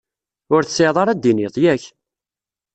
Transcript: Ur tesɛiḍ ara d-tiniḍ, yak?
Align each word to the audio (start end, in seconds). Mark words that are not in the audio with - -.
Ur 0.53 0.61
tesɛiḍ 0.63 0.97
ara 1.01 1.17
d-tiniḍ, 1.17 1.55
yak? 1.63 1.83